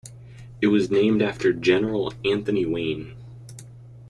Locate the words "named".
0.89-1.21